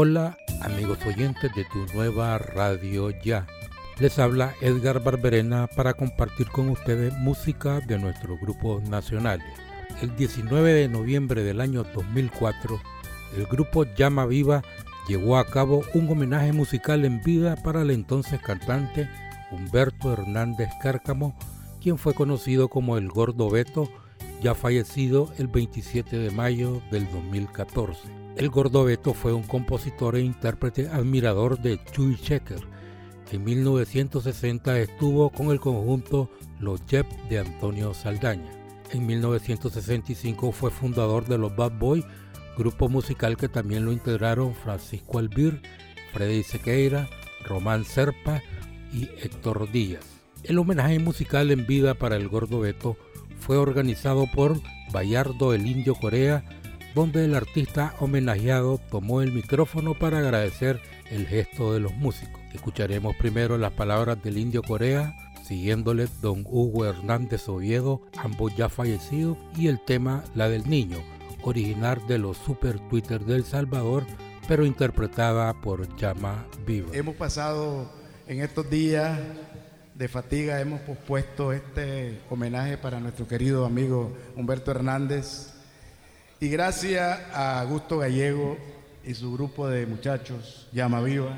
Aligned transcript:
Hola 0.00 0.38
amigos 0.60 1.00
oyentes 1.04 1.52
de 1.56 1.64
tu 1.64 1.84
nueva 1.92 2.38
radio 2.38 3.10
ya. 3.10 3.48
Les 3.98 4.16
habla 4.20 4.54
Edgar 4.60 5.02
Barberena 5.02 5.66
para 5.66 5.92
compartir 5.92 6.46
con 6.50 6.68
ustedes 6.68 7.12
música 7.18 7.80
de 7.80 7.98
nuestros 7.98 8.38
grupos 8.38 8.88
nacionales. 8.88 9.48
El 10.00 10.14
19 10.14 10.72
de 10.72 10.88
noviembre 10.88 11.42
del 11.42 11.60
año 11.60 11.82
2004, 11.82 12.80
el 13.38 13.46
grupo 13.46 13.86
Llama 13.96 14.24
Viva 14.26 14.62
llevó 15.08 15.36
a 15.36 15.46
cabo 15.48 15.82
un 15.94 16.08
homenaje 16.08 16.52
musical 16.52 17.04
en 17.04 17.20
vida 17.24 17.56
para 17.56 17.82
el 17.82 17.90
entonces 17.90 18.40
cantante 18.40 19.10
Humberto 19.50 20.12
Hernández 20.12 20.68
Cárcamo, 20.80 21.36
quien 21.80 21.98
fue 21.98 22.14
conocido 22.14 22.68
como 22.68 22.98
el 22.98 23.08
Gordo 23.08 23.50
Beto, 23.50 23.90
ya 24.40 24.54
fallecido 24.54 25.32
el 25.38 25.48
27 25.48 26.16
de 26.16 26.30
mayo 26.30 26.80
del 26.92 27.10
2014. 27.10 28.17
El 28.38 28.50
Gordo 28.50 28.84
Beto 28.84 29.14
fue 29.14 29.32
un 29.32 29.42
compositor 29.42 30.14
e 30.14 30.20
intérprete 30.20 30.86
admirador 30.88 31.60
de 31.60 31.80
Chuy 31.90 32.16
Checker, 32.16 32.60
que 33.28 33.34
en 33.34 33.42
1960 33.42 34.78
estuvo 34.78 35.30
con 35.30 35.50
el 35.50 35.58
conjunto 35.58 36.30
Los 36.60 36.80
Jep 36.86 37.04
de 37.28 37.40
Antonio 37.40 37.94
Saldaña. 37.94 38.52
En 38.92 39.06
1965 39.06 40.52
fue 40.52 40.70
fundador 40.70 41.26
de 41.26 41.36
los 41.36 41.56
Bad 41.56 41.80
Boys, 41.80 42.04
grupo 42.56 42.88
musical 42.88 43.36
que 43.36 43.48
también 43.48 43.84
lo 43.84 43.90
integraron 43.90 44.54
Francisco 44.54 45.18
Albir, 45.18 45.60
Freddy 46.12 46.44
Sequeira, 46.44 47.08
Román 47.44 47.84
Serpa 47.84 48.40
y 48.92 49.08
Héctor 49.20 49.68
Díaz. 49.72 50.04
El 50.44 50.58
homenaje 50.58 51.00
musical 51.00 51.50
en 51.50 51.66
vida 51.66 51.94
para 51.94 52.14
el 52.14 52.28
Gordo 52.28 52.60
Beto 52.60 52.96
fue 53.40 53.56
organizado 53.56 54.26
por 54.32 54.60
Bayardo 54.92 55.54
el 55.54 55.66
Indio 55.66 55.96
Corea, 55.96 56.44
donde 56.94 57.24
el 57.24 57.34
artista 57.34 57.94
homenajeado 58.00 58.78
tomó 58.90 59.22
el 59.22 59.32
micrófono 59.32 59.94
para 59.94 60.18
agradecer 60.18 60.80
el 61.10 61.26
gesto 61.26 61.72
de 61.72 61.80
los 61.80 61.94
músicos. 61.94 62.40
Escucharemos 62.52 63.14
primero 63.16 63.58
las 63.58 63.72
palabras 63.72 64.22
del 64.22 64.38
Indio 64.38 64.62
Corea, 64.62 65.16
siguiéndole 65.44 66.08
don 66.20 66.44
Hugo 66.46 66.86
Hernández 66.86 67.48
Oviedo, 67.48 68.02
ambos 68.16 68.54
ya 68.56 68.68
fallecidos, 68.68 69.36
y 69.56 69.68
el 69.68 69.80
tema 69.84 70.24
La 70.34 70.48
del 70.48 70.68
Niño, 70.68 70.98
original 71.42 72.00
de 72.08 72.18
los 72.18 72.36
Super 72.38 72.78
Twitter 72.88 73.24
del 73.24 73.44
Salvador, 73.44 74.04
pero 74.46 74.64
interpretada 74.64 75.52
por 75.60 75.94
Llama 75.96 76.46
Viva. 76.66 76.88
Hemos 76.92 77.16
pasado 77.16 77.90
en 78.26 78.40
estos 78.40 78.68
días 78.70 79.18
de 79.94 80.08
fatiga, 80.08 80.60
hemos 80.60 80.80
pospuesto 80.80 81.52
este 81.52 82.20
homenaje 82.30 82.78
para 82.78 83.00
nuestro 83.00 83.26
querido 83.26 83.66
amigo 83.66 84.16
Humberto 84.36 84.70
Hernández 84.70 85.57
y 86.40 86.48
gracias 86.48 87.20
a 87.32 87.60
Augusto 87.60 87.98
Gallego 87.98 88.56
y 89.04 89.14
su 89.14 89.32
grupo 89.32 89.68
de 89.68 89.86
muchachos, 89.86 90.68
Llama 90.72 91.00
Viva. 91.00 91.36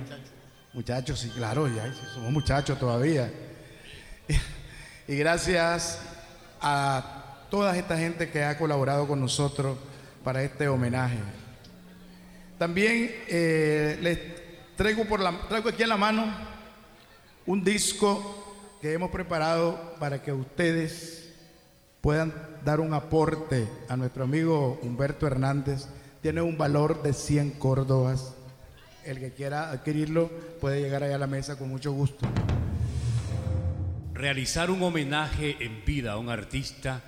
Muchachos, 0.73 1.21
sí, 1.21 1.31
claro, 1.31 1.69
ya 1.69 1.93
somos 2.15 2.31
muchachos 2.31 2.79
todavía. 2.79 3.31
Y 5.09 5.17
gracias 5.17 6.01
a 6.61 7.47
toda 7.51 7.77
esta 7.77 7.99
gente 7.99 8.31
que 8.31 8.45
ha 8.45 8.57
colaborado 8.57 9.09
con 9.09 9.21
nosotros 9.21 9.77
para 10.23 10.43
este 10.43 10.69
homenaje. 10.69 11.19
También 12.59 13.11
eh, 13.27 13.99
les 14.01 14.19
traigo, 14.77 15.05
por 15.07 15.19
la, 15.19 15.37
traigo 15.49 15.69
aquí 15.69 15.83
en 15.83 15.89
la 15.89 15.97
mano 15.97 16.33
un 17.47 17.65
disco 17.65 18.79
que 18.81 18.93
hemos 18.93 19.11
preparado 19.11 19.97
para 19.99 20.23
que 20.23 20.33
ustedes 20.33 21.20
puedan 22.01 22.33
dar 22.65 22.81
un 22.81 22.95
aporte 22.95 23.69
a 23.89 23.97
nuestro 23.97 24.25
amigo 24.25 24.79
Humberto 24.83 25.27
Hernández. 25.27 25.87
Tiene 26.23 26.43
un 26.43 26.57
valor 26.59 27.03
de 27.03 27.13
100 27.13 27.53
córdobas. 27.53 28.35
El 29.05 29.19
que 29.19 29.33
quiera 29.33 29.71
adquirirlo 29.71 30.29
puede 30.61 30.81
llegar 30.81 31.03
allá 31.03 31.17
a 31.17 31.19
la 31.19 31.27
mesa 31.27 31.59
con 31.59 31.69
mucho 31.69 31.93
gusto. 31.93 32.27
Realizar 34.13 34.71
un 34.71 34.83
homenaje 34.83 35.57
en 35.61 35.85
vida 35.85 36.13
a 36.13 36.19
un 36.19 36.29
artista 36.29 37.03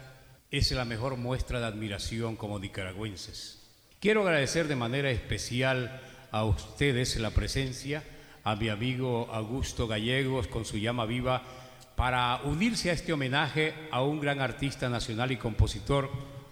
es 0.50 0.70
la 0.72 0.84
mejor 0.84 1.16
muestra 1.16 1.60
de 1.60 1.66
admiración 1.66 2.36
como 2.36 2.58
nicaragüenses. 2.58 3.60
Quiero 4.00 4.22
agradecer 4.22 4.68
de 4.68 4.76
manera 4.76 5.10
especial 5.10 6.00
a 6.30 6.44
ustedes 6.44 7.16
la 7.16 7.30
presencia, 7.30 8.02
a 8.44 8.56
mi 8.56 8.68
amigo 8.68 9.28
Augusto 9.30 9.86
Gallegos 9.86 10.48
con 10.48 10.64
su 10.64 10.78
llama 10.78 11.04
viva 11.04 11.42
para 11.96 12.40
unirse 12.44 12.90
a 12.90 12.94
este 12.94 13.12
homenaje 13.12 13.74
a 13.90 14.02
un 14.02 14.20
gran 14.20 14.40
artista 14.40 14.88
nacional 14.88 15.32
y 15.32 15.36
compositor 15.36 16.10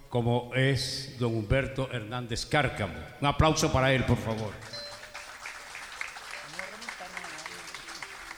como 0.09 0.51
es 0.53 1.15
don 1.19 1.33
Humberto 1.33 1.89
Hernández 1.91 2.45
Cárcamo. 2.45 2.93
Un 3.21 3.27
aplauso 3.27 3.71
para 3.71 3.93
él, 3.93 4.03
por 4.03 4.17
favor. 4.17 4.51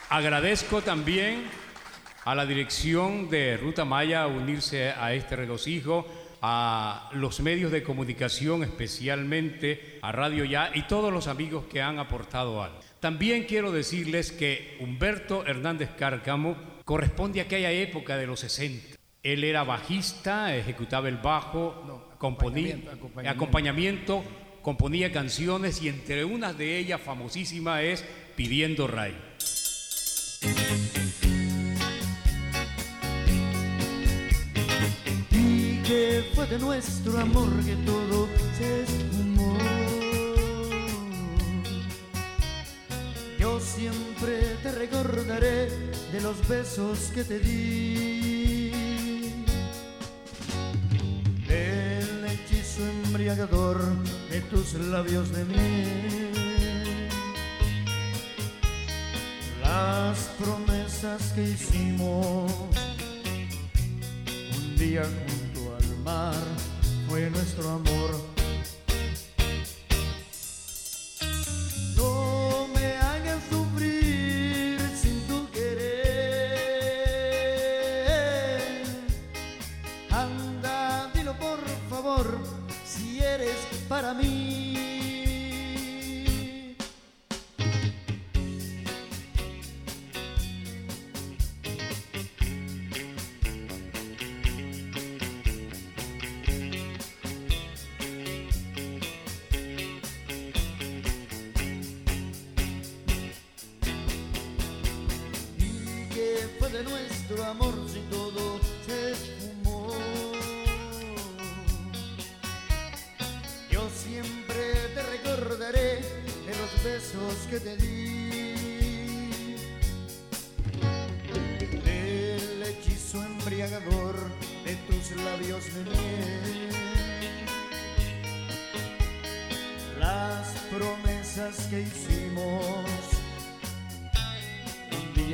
Agradezco 0.08 0.82
también 0.82 1.44
a 2.24 2.34
la 2.34 2.46
dirección 2.46 3.28
de 3.28 3.56
Ruta 3.56 3.84
Maya 3.84 4.28
unirse 4.28 4.90
a 4.92 5.12
este 5.12 5.34
regocijo, 5.34 6.06
a 6.40 7.10
los 7.12 7.40
medios 7.40 7.72
de 7.72 7.82
comunicación, 7.82 8.62
especialmente 8.62 9.98
a 10.00 10.12
Radio 10.12 10.44
Ya 10.44 10.70
y 10.74 10.82
todos 10.82 11.12
los 11.12 11.26
amigos 11.26 11.64
que 11.64 11.82
han 11.82 11.98
aportado 11.98 12.62
algo. 12.62 12.78
También 13.00 13.44
quiero 13.44 13.72
decirles 13.72 14.30
que 14.30 14.76
Humberto 14.80 15.44
Hernández 15.44 15.90
Cárcamo 15.98 16.73
corresponde 16.84 17.40
a 17.40 17.44
aquella 17.44 17.70
época 17.72 18.16
de 18.16 18.26
los 18.26 18.40
60. 18.40 18.96
Él 19.22 19.42
era 19.42 19.64
bajista, 19.64 20.54
ejecutaba 20.54 21.08
el 21.08 21.16
bajo, 21.16 22.12
componía 22.18 22.76
acompañamiento, 22.92 23.30
acompañamiento, 23.30 24.24
componía 24.62 25.12
canciones 25.12 25.80
y 25.82 25.88
entre 25.88 26.24
unas 26.24 26.56
de 26.58 26.78
ellas 26.78 27.00
famosísima 27.00 27.82
es 27.82 28.04
Pidiendo 28.36 28.86
Ray. 28.86 29.16
Y 35.30 35.82
que 35.82 36.24
fue 36.34 36.46
de 36.46 36.58
nuestro 36.58 37.18
amor 37.18 37.48
que 37.64 37.76
todo 37.76 38.28
se 38.58 38.82
esfumó. 38.82 39.56
Yo 43.38 43.58
siempre 43.58 44.38
te 44.62 44.72
recordaré 44.72 45.93
de 46.14 46.20
los 46.20 46.46
besos 46.46 47.10
que 47.12 47.24
te 47.24 47.40
di. 47.40 48.70
El 51.48 52.24
hechizo 52.24 52.86
embriagador 53.06 53.78
de 54.30 54.40
tus 54.42 54.74
labios 54.74 55.32
de 55.32 55.44
miel. 55.44 57.10
Las 59.60 60.18
promesas 60.38 61.32
que 61.32 61.42
hicimos 61.42 62.52
un 64.56 64.76
día 64.76 65.02
junto 65.02 65.76
al 65.76 65.98
mar 66.04 66.44
fue 67.08 67.28
nuestro 67.30 67.70
amor 67.70 68.33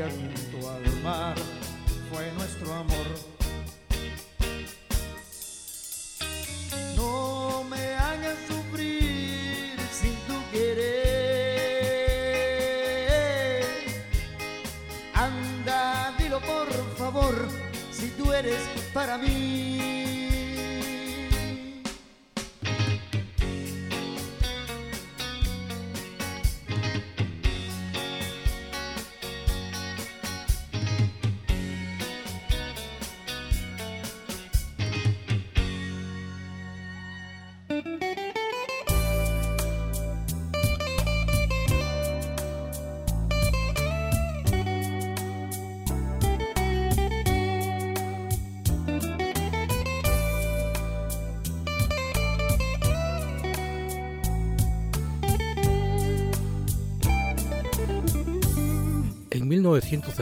junto 0.08 0.70
al 0.70 1.02
mar 1.02 1.36
fue 2.10 2.32
nuestro 2.32 2.72
amor. 2.72 3.06
No 6.96 7.64
me 7.64 7.94
hagas 7.94 8.38
sufrir 8.48 9.76
sin 9.92 10.14
tu 10.26 10.50
querer. 10.50 11.26
Anda, 15.14 16.14
dilo 16.18 16.40
por 16.40 16.68
favor, 16.96 17.48
si 17.92 18.08
tú 18.10 18.32
eres 18.32 18.60
para 18.94 19.18
mí. 19.18 19.99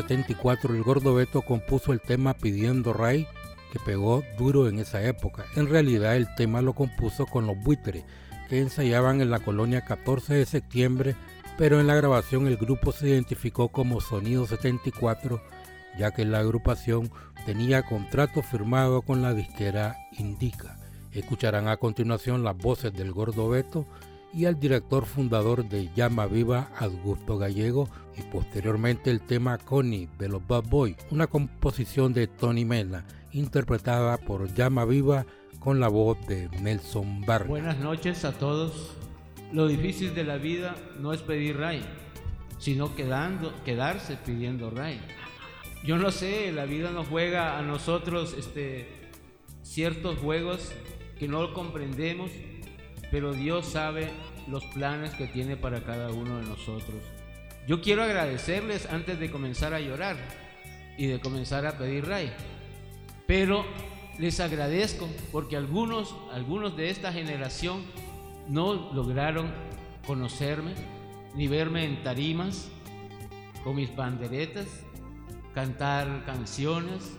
1974 0.03 0.75
el 0.75 0.83
gordo 0.83 1.15
Beto 1.15 1.43
compuso 1.43 1.93
el 1.93 2.00
tema 2.00 2.35
Pidiendo 2.35 2.93
Ray 2.93 3.27
que 3.73 3.79
pegó 3.81 4.23
duro 4.39 4.69
en 4.69 4.79
esa 4.79 5.03
época. 5.03 5.45
En 5.56 5.69
realidad 5.69 6.17
el 6.17 6.33
tema 6.37 6.62
lo 6.62 6.73
compuso 6.73 7.27
con 7.27 7.47
los 7.47 7.59
buitres 7.59 8.05
que 8.49 8.61
ensayaban 8.61 9.21
en 9.21 9.31
la 9.31 9.41
colonia 9.41 9.85
14 9.85 10.35
de 10.35 10.47
septiembre, 10.47 11.17
pero 11.59 11.81
en 11.81 11.87
la 11.87 11.97
grabación 11.97 12.47
el 12.47 12.56
grupo 12.56 12.93
se 12.93 13.09
identificó 13.09 13.69
como 13.69 14.00
Sonido 14.00 14.47
74 14.47 15.43
ya 15.99 16.12
que 16.12 16.25
la 16.25 16.39
agrupación 16.39 17.11
tenía 17.45 17.83
contrato 17.83 18.43
firmado 18.43 19.03
con 19.03 19.21
la 19.21 19.35
disquera 19.35 19.97
Indica. 20.17 20.79
Escucharán 21.12 21.67
a 21.67 21.77
continuación 21.77 22.45
las 22.45 22.56
voces 22.56 22.93
del 22.93 23.12
gordo 23.12 23.49
Beto 23.49 23.85
y 24.32 24.44
al 24.44 24.58
director 24.58 25.06
fundador 25.06 25.69
de 25.69 25.90
Llama 25.94 26.26
Viva, 26.26 26.70
Augusto 26.78 27.38
Gallego, 27.38 27.88
y 28.16 28.22
posteriormente 28.22 29.10
el 29.10 29.20
tema 29.20 29.58
Connie 29.58 30.08
de 30.19 30.28
los 30.28 30.46
Bad 30.46 30.64
Boys, 30.64 30.96
una 31.10 31.26
composición 31.26 32.12
de 32.12 32.26
Tony 32.26 32.64
Mena, 32.64 33.04
interpretada 33.32 34.16
por 34.19 34.52
Llama 34.54 34.84
Viva 34.84 35.26
con 35.60 35.80
la 35.80 35.88
voz 35.88 36.19
de 36.26 36.48
Nelson 36.60 37.22
Vargas. 37.22 37.48
Buenas 37.48 37.78
noches 37.78 38.25
a 38.25 38.32
todos. 38.32 38.94
Lo 39.52 39.66
difícil 39.66 40.14
de 40.14 40.25
la 40.25 40.36
vida 40.36 40.76
no 41.00 41.12
es 41.12 41.22
pedir 41.22 41.56
ray, 41.56 41.82
sino 42.58 42.94
quedando, 42.94 43.52
quedarse 43.64 44.16
pidiendo 44.16 44.70
ray. 44.70 45.00
Yo 45.84 45.96
no 45.96 46.10
sé, 46.10 46.52
la 46.52 46.66
vida 46.66 46.90
nos 46.90 47.06
juega 47.08 47.58
a 47.58 47.62
nosotros 47.62 48.34
este, 48.36 48.88
ciertos 49.62 50.19
juegos 50.19 50.72
que 51.19 51.28
no 51.28 51.54
comprendemos, 51.54 52.30
pero 53.10 53.32
Dios 53.32 53.66
sabe 53.66 54.10
los 54.46 54.64
planes 54.66 55.14
que 55.14 55.26
tiene 55.26 55.56
para 55.56 55.82
cada 55.82 56.10
uno 56.10 56.38
de 56.38 56.46
nosotros. 56.46 57.02
Yo 57.66 57.81
quiero 57.81 58.02
agradecerles 58.02 58.87
antes 58.87 59.19
de 59.20 59.31
comenzar 59.31 59.75
a 59.75 59.81
llorar 59.81 60.16
y 60.96 61.06
de 61.06 61.20
comenzar 61.20 61.66
a 61.66 61.76
pedir 61.76 62.06
ray, 62.06 62.32
pero 63.26 63.64
les 64.19 64.40
agradezco 64.40 65.08
porque 65.31 65.56
algunos, 65.56 66.14
algunos 66.32 66.76
de 66.76 66.90
esta 66.90 67.12
generación 67.12 67.82
no 68.49 68.93
lograron 68.93 69.50
conocerme 70.06 70.72
ni 71.34 71.46
verme 71.46 71.84
en 71.84 72.02
tarimas 72.02 72.70
con 73.62 73.76
mis 73.76 73.94
banderetas, 73.94 74.66
cantar 75.54 76.25
canciones, 76.25 77.19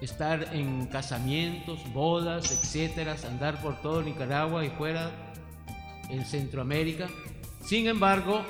estar 0.00 0.54
en 0.54 0.86
casamientos, 0.86 1.80
bodas, 1.92 2.50
etcétera, 2.50 3.16
andar 3.26 3.60
por 3.60 3.80
todo 3.82 4.02
Nicaragua 4.02 4.64
y 4.64 4.70
fuera 4.70 5.10
en 6.08 6.24
Centroamérica. 6.24 7.08
Sin 7.64 7.86
embargo, 7.86 8.42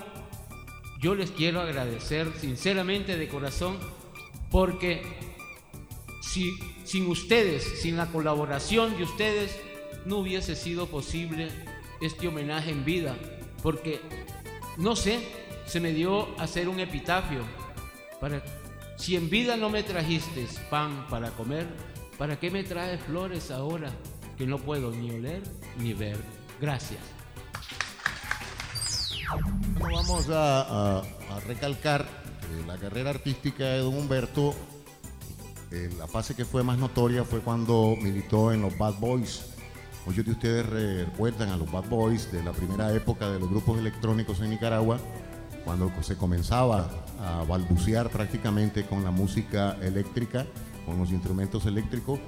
yo 1.01 1.15
les 1.15 1.31
quiero 1.31 1.61
agradecer 1.61 2.33
sinceramente 2.39 3.17
de 3.17 3.29
corazón 3.29 3.79
porque 4.51 5.03
si 6.23 6.59
sin 6.85 7.09
ustedes, 7.09 7.81
sin 7.81 7.97
la 7.97 8.07
colaboración 8.07 8.97
de 8.97 9.05
ustedes, 9.05 9.57
no 10.05 10.19
hubiese 10.19 10.57
sido 10.57 10.87
posible 10.87 11.49
este 12.01 12.29
homenaje 12.29 12.71
en 12.71 12.85
vida, 12.85 13.17
porque 13.63 14.01
no 14.77 14.97
sé, 14.97 15.21
se 15.67 15.81
me 15.81 15.93
dio 15.93 16.29
hacer 16.41 16.69
un 16.69 16.81
epitafio 16.81 17.41
para 18.21 18.43
si 19.01 19.17
en 19.17 19.31
vida 19.31 19.57
no 19.57 19.71
me 19.71 19.83
trajiste 19.83 20.47
pan 20.71 21.07
para 21.09 21.31
comer, 21.31 21.67
¿para 22.19 22.39
qué 22.39 22.51
me 22.51 22.63
traes 22.65 23.01
flores 23.03 23.51
ahora 23.51 23.91
que 24.37 24.47
no 24.47 24.59
puedo 24.59 24.91
ni 24.91 25.11
oler 25.11 25.43
ni 25.79 25.95
ver? 25.95 26.19
Gracias. 26.61 27.01
Vamos 29.81 30.29
a, 30.29 30.63
a- 30.63 30.99
a 31.01 31.41
recalcar 31.47 32.05
que 32.41 32.67
la 32.67 32.77
carrera 32.77 33.11
artística 33.11 33.65
de 33.65 33.79
don 33.79 33.97
Humberto, 33.97 34.55
eh, 35.71 35.89
la 35.99 36.07
fase 36.09 36.35
que 36.35 36.45
fue 36.45 36.63
más 36.63 36.79
notoria 36.79 37.25
fue 37.25 37.41
cuando 37.41 37.97
militó 38.01 38.53
en 38.53 38.63
los 38.63 38.77
Bad 38.77 38.95
Boys. 38.99 39.47
Muchos 40.07 40.25
de 40.25 40.33
ustedes 40.33 40.67
recuerdan 41.07 41.51
a 41.51 41.57
los 41.57 41.71
Bad 41.71 41.89
Boys 41.89 42.33
de 42.33 42.43
la 42.43 42.53
primera 42.53 42.93
época 42.95 43.31
de 43.31 43.39
los 43.39 43.49
grupos 43.49 43.79
electrónicos 43.79 44.41
en 44.41 44.51
Nicaragua, 44.51 44.99
cuando 45.65 45.91
se 46.03 46.17
comenzaba 46.17 46.91
a 47.21 47.45
balbucear 47.45 48.11
prácticamente 48.11 48.85
con 48.85 49.05
la 49.05 49.11
música 49.11 49.77
eléctrica, 49.83 50.47
con 50.87 50.99
los 50.99 51.11
instrumentos 51.11 51.67
eléctricos. 51.67 52.19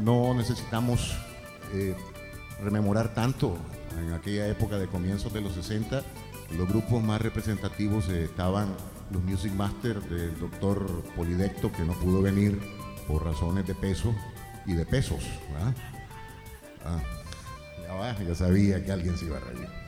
No 0.00 0.34
necesitamos 0.34 1.16
eh, 1.72 1.94
rememorar 2.62 3.14
tanto. 3.14 3.56
En 3.98 4.12
aquella 4.12 4.46
época 4.48 4.78
de 4.78 4.88
comienzos 4.88 5.32
de 5.32 5.40
los 5.40 5.54
60, 5.54 6.02
los 6.56 6.68
grupos 6.68 7.02
más 7.02 7.20
representativos 7.20 8.08
eh, 8.08 8.24
estaban 8.24 8.68
los 9.10 9.22
Music 9.22 9.52
Masters 9.52 10.08
del 10.10 10.38
doctor 10.38 11.02
Polidecto, 11.16 11.72
que 11.72 11.84
no 11.84 11.94
pudo 11.94 12.20
venir 12.20 12.60
por 13.08 13.24
razones 13.24 13.66
de 13.66 13.74
peso 13.74 14.14
y 14.66 14.74
de 14.74 14.84
pesos. 14.84 15.24
Ah, 16.84 18.14
ya 18.26 18.34
sabía 18.34 18.84
que 18.84 18.92
alguien 18.92 19.16
se 19.16 19.26
iba 19.26 19.38
a 19.38 19.40
reír. 19.40 19.85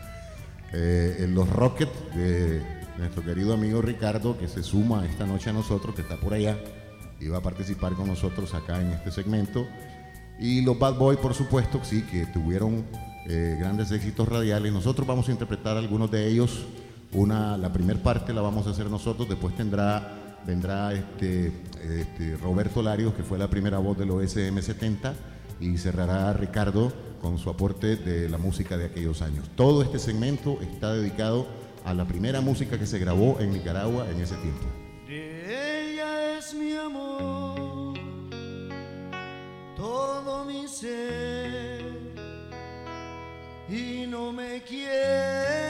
Eh, 0.73 1.17
en 1.21 1.35
los 1.35 1.49
Rockets 1.49 2.15
de 2.15 2.63
nuestro 2.99 3.23
querido 3.23 3.55
amigo 3.55 3.81
Ricardo, 3.81 4.37
que 4.37 4.49
se 4.49 4.63
suma 4.63 5.07
esta 5.07 5.27
noche 5.27 5.51
a 5.51 5.53
nosotros, 5.53 5.95
que 5.95 6.03
está 6.03 6.17
por 6.17 6.35
allá, 6.35 6.59
y 7.21 7.29
va 7.29 7.39
a 7.39 7.43
participar 7.43 7.95
con 7.95 8.07
nosotros 8.07 8.53
acá 8.55 8.81
en 8.81 8.91
este 8.91 9.11
segmento. 9.11 9.67
Y 10.39 10.61
los 10.61 10.79
Bad 10.79 10.99
Boys, 10.99 11.19
por 11.19 11.35
supuesto, 11.35 11.81
sí, 11.83 12.03
que 12.03 12.27
tuvieron 12.27 12.85
eh, 13.27 13.57
grandes 13.59 13.91
éxitos 13.93 14.29
radiales. 14.29 14.73
Nosotros 14.73 15.07
vamos 15.07 15.29
a 15.29 15.33
interpretar 15.33 15.77
algunos 15.77 16.11
de 16.11 16.29
ellos. 16.29 16.67
Una, 17.13 17.57
la 17.57 17.73
primera 17.73 18.03
parte 18.03 18.35
la 18.35 18.43
vamos 18.43 18.67
a 18.67 18.71
hacer 18.71 18.91
nosotros, 18.91 19.29
después 19.29 19.57
tendrá, 19.57 20.39
vendrá 20.47 20.93
este, 20.93 21.51
este 21.83 22.37
Roberto 22.37 22.83
Larios, 22.83 23.15
que 23.15 23.23
fue 23.23 23.39
la 23.39 23.49
primera 23.49 23.79
voz 23.79 23.97
del 23.97 24.11
OSM 24.11 24.61
70, 24.61 25.15
y 25.61 25.79
cerrará 25.79 26.33
Ricardo 26.35 26.93
con 27.21 27.39
su 27.39 27.51
aporte 27.51 27.97
de 27.97 28.29
la 28.29 28.39
música 28.39 28.77
de 28.77 28.87
aquellos 28.87 29.23
años. 29.23 29.49
Todo 29.57 29.83
este 29.83 29.99
segmento 29.99 30.59
está 30.61 30.93
dedicado 30.95 31.47
a 31.85 31.95
la 31.95 32.05
primera 32.07 32.41
música 32.41 32.79
que 32.79 32.87
se 32.87 32.99
grabó 32.99 33.39
en 33.41 33.53
Nicaragua 33.53 34.11
en 34.11 34.21
ese 34.21 34.37
tiempo. 34.37 34.67
Ella 35.09 36.39
es 36.39 36.55
mi 36.55 36.75
amor, 36.75 37.99
todo 39.77 40.45
mi 40.45 40.69
ser, 40.69 41.83
y 43.69 44.07
no 44.07 44.33
me 44.33 44.63
quiere. 44.63 45.68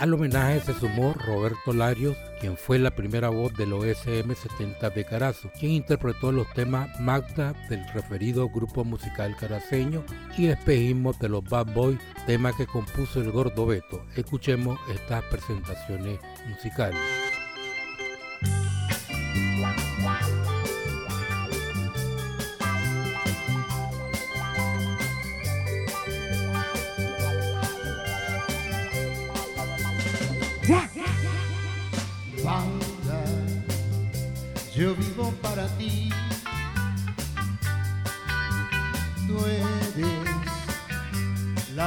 Al 0.00 0.14
homenaje 0.14 0.60
se 0.60 0.72
sumó 0.72 1.12
Roberto 1.12 1.74
Larios, 1.74 2.16
quien 2.40 2.56
fue 2.56 2.78
la 2.78 2.90
primera 2.90 3.28
voz 3.28 3.52
del 3.52 3.74
OSM 3.74 4.32
70 4.32 4.88
de 4.88 5.04
Carazo, 5.04 5.52
quien 5.60 5.72
interpretó 5.72 6.32
los 6.32 6.50
temas 6.54 6.98
Magda 6.98 7.52
del 7.68 7.86
referido 7.92 8.48
grupo 8.48 8.82
musical 8.82 9.36
caraceño 9.38 10.02
y 10.38 10.46
Espejismo 10.46 11.12
de 11.12 11.28
los 11.28 11.44
Bad 11.44 11.74
Boys, 11.74 11.98
tema 12.24 12.56
que 12.56 12.66
compuso 12.66 13.20
el 13.20 13.30
Gordo 13.30 13.66
Beto. 13.66 14.02
Escuchemos 14.16 14.80
estas 14.90 15.22
presentaciones 15.24 16.18
musicales. 16.48 17.29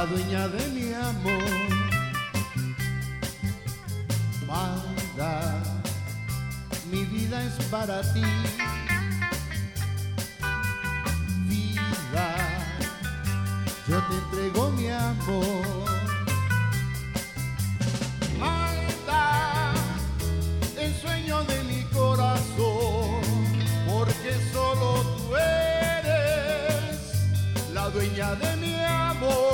La 0.04 0.10
dueña 0.10 0.48
de 0.48 0.68
mi 0.68 0.92
amor. 0.92 1.44
Banda, 4.46 5.62
mi 6.90 7.04
vida 7.06 7.42
es 7.42 7.54
para 7.70 8.02
ti. 8.12 8.22
Vida, 11.48 12.28
yo 13.88 14.02
te 14.08 14.14
entrego 14.14 14.70
mi 14.72 14.90
amor. 14.90 15.64
Magda, 18.38 19.72
el 20.76 20.94
sueño 20.96 21.44
de 21.44 21.62
mi 21.64 21.82
corazón, 21.94 23.22
porque 23.88 24.32
solo 24.52 25.00
tú 25.16 25.36
eres 25.36 27.00
la 27.72 27.88
dueña 27.88 28.34
de 28.34 28.56
mi 28.56 28.74
amor. 28.84 29.53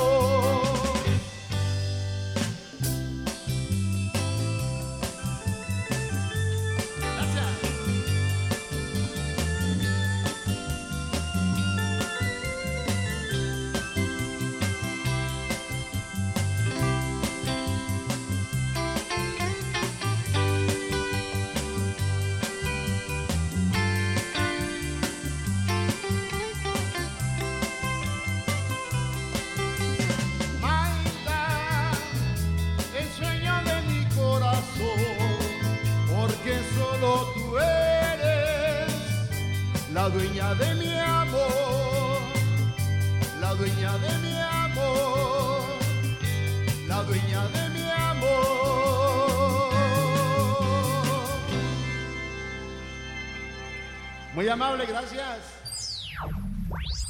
Amable, 54.51 54.85
gracias. 54.85 56.07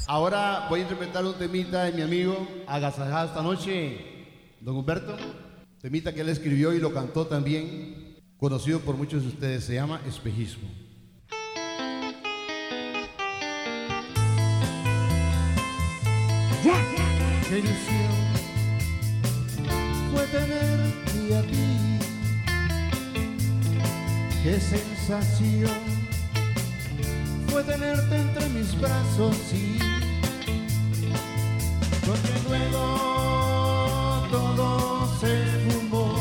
Ahora 0.06 0.66
voy 0.68 0.80
a 0.80 0.82
interpretar 0.82 1.24
un 1.24 1.34
temita 1.34 1.84
de 1.84 1.92
mi 1.92 2.02
amigo 2.02 2.46
agasajado 2.66 3.28
esta 3.28 3.42
noche, 3.42 4.56
don 4.60 4.76
Humberto. 4.76 5.16
Temita 5.80 6.12
que 6.12 6.20
él 6.20 6.28
escribió 6.28 6.72
y 6.72 6.78
lo 6.78 6.92
cantó 6.92 7.26
también, 7.26 8.16
conocido 8.36 8.80
por 8.80 8.96
muchos 8.96 9.22
de 9.22 9.28
ustedes, 9.28 9.64
se 9.64 9.74
llama 9.74 10.00
Espejismo. 10.06 10.68
Qué 17.48 17.58
ilusión 17.58 18.32
tenerte 20.32 21.36
a 21.36 21.42
ti. 21.42 21.98
Qué 24.42 24.58
sensación 24.58 25.70
fue 27.52 27.62
tenerte 27.64 28.16
entre 28.16 28.48
mis 28.48 28.80
brazos, 28.80 29.36
sí. 29.50 29.78
Porque 32.06 32.32
luego 32.48 34.26
todo 34.30 35.20
se 35.20 35.44
fumó. 35.68 36.14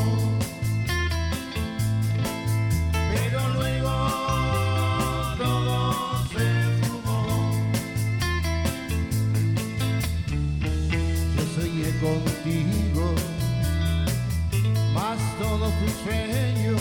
Pero 3.13 3.39
luego 3.53 3.93
todo 5.37 6.27
se 6.33 6.47
fumó. 6.81 7.51
Yo 11.37 11.43
soñé 11.55 11.91
contigo, 12.01 13.15
más 14.93 15.19
todo 15.39 15.71
fue 15.77 15.89
sueño. 16.03 16.75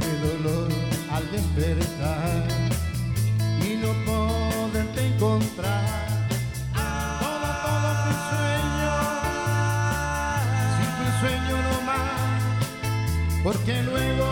El 0.00 0.42
dolor 0.42 0.72
al 1.12 1.30
despertar 1.30 2.63
y 3.74 3.76
no 3.76 3.92
poderte 4.04 5.06
encontrar. 5.06 6.28
Todo, 7.20 7.48
todo 7.64 7.88
fue 8.02 8.14
sueño, 8.30 8.92
fue 10.96 11.08
sueño 11.20 11.56
nomás, 11.68 12.42
porque 13.42 13.74
luego 13.82 14.26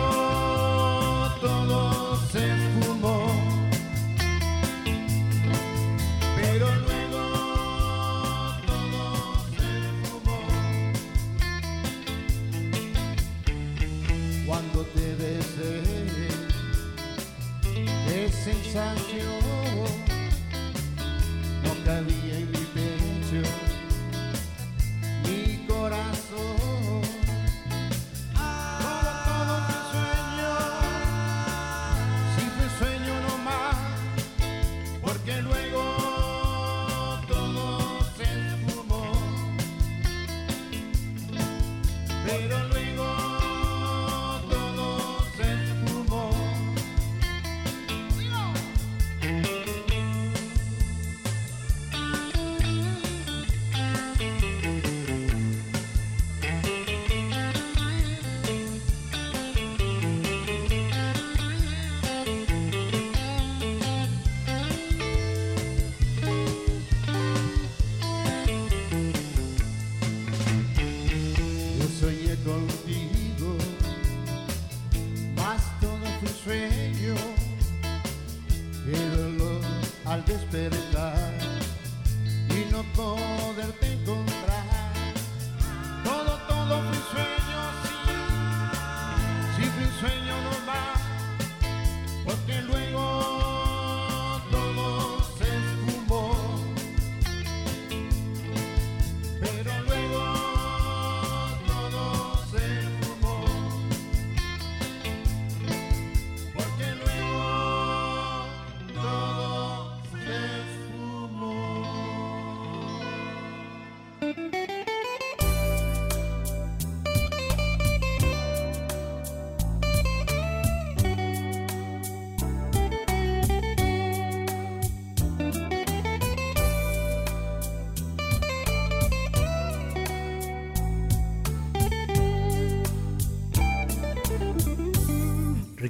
todo 1.41 1.92
qué 18.73 18.79
sensación 18.79 20.12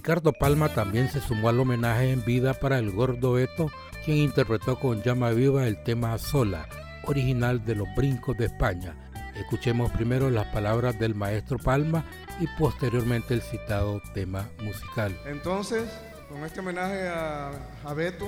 Ricardo 0.03 0.33
Palma 0.33 0.69
también 0.69 1.09
se 1.09 1.21
sumó 1.21 1.49
al 1.49 1.61
homenaje 1.61 2.11
en 2.11 2.25
vida 2.25 2.55
para 2.55 2.77
el 2.81 2.91
gordo 2.91 3.35
Beto, 3.35 3.71
quien 4.05 4.17
interpretó 4.17 4.77
con 4.81 5.01
llama 5.01 5.31
viva 5.31 5.69
el 5.69 5.81
tema 5.85 6.19
Sola, 6.19 6.69
original 7.05 7.65
de 7.65 7.77
los 7.77 7.87
Brincos 7.95 8.37
de 8.37 8.47
España. 8.47 8.97
Escuchemos 9.37 9.93
primero 9.93 10.29
las 10.29 10.49
palabras 10.49 10.99
del 10.99 11.15
maestro 11.15 11.57
Palma 11.57 12.05
y 12.41 12.49
posteriormente 12.59 13.33
el 13.33 13.43
citado 13.43 14.03
tema 14.13 14.49
musical. 14.61 15.17
Entonces, 15.25 15.89
con 16.29 16.43
este 16.45 16.59
homenaje 16.59 17.09
a, 17.09 17.95
Beto, 17.95 18.27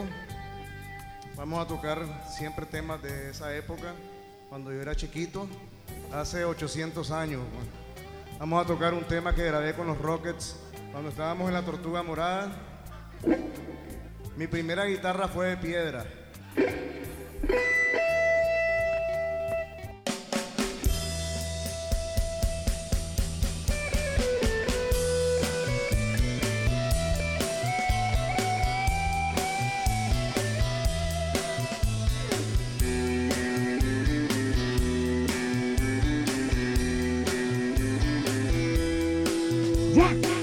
vamos 1.37 1.59
a 1.59 1.67
tocar 1.67 1.99
siempre 2.31 2.67
temas 2.67 3.03
de 3.03 3.31
esa 3.31 3.53
época, 3.53 3.95
cuando 4.49 4.71
yo 4.71 4.81
era 4.81 4.95
chiquito, 4.95 5.49
hace 6.13 6.45
800 6.45 7.11
años. 7.11 7.43
bueno. 7.53 7.85
Vamos 8.39 8.65
a 8.65 8.67
tocar 8.69 8.95
un 8.95 9.03
tema 9.03 9.35
que 9.35 9.45
grabé 9.45 9.75
con 9.75 9.89
los 9.89 9.99
Rockets 9.99 10.61
cuando 10.95 11.11
estábamos 11.11 11.49
en 11.49 11.55
la 11.55 11.63
Tortuga 11.63 12.05
Morada. 12.05 12.53
Mi 14.37 14.47
primera 14.47 14.85
guitarra 14.85 15.27
fue 15.27 15.49
de 15.49 15.57
piedra. 15.57 16.07
Lo 39.97 40.34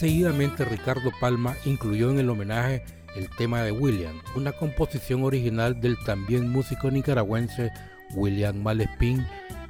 Seguidamente 0.00 0.64
Ricardo 0.64 1.12
Palma 1.20 1.54
incluyó 1.66 2.10
en 2.10 2.18
el 2.20 2.30
homenaje 2.30 2.82
el 3.16 3.28
tema 3.36 3.60
de 3.60 3.70
William, 3.70 4.18
una 4.34 4.50
composición 4.50 5.24
original 5.24 5.78
del 5.78 5.98
también 6.06 6.48
músico 6.50 6.90
nicaragüense 6.90 7.70
William 8.14 8.62
Malespín, 8.62 9.26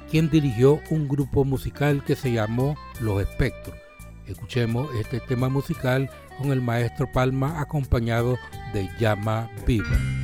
quien 0.09 0.29
dirigió 0.29 0.79
un 0.89 1.09
grupo 1.09 1.43
musical 1.43 2.01
que 2.05 2.15
se 2.15 2.31
llamó 2.31 2.77
Los 3.01 3.21
Espectros. 3.21 3.75
Escuchemos 4.25 4.87
este 5.01 5.19
tema 5.19 5.49
musical 5.49 6.09
con 6.37 6.53
el 6.53 6.61
maestro 6.61 7.11
Palma 7.11 7.59
acompañado 7.59 8.37
de 8.73 8.89
Llama 9.01 9.49
Viva. 9.67 10.20